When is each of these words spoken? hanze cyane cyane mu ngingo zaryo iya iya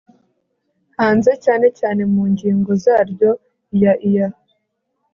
hanze 0.97 1.31
cyane 1.43 1.67
cyane 1.79 2.01
mu 2.13 2.23
ngingo 2.31 2.71
zaryo 2.83 3.31
iya 3.75 3.93
iya 4.09 4.27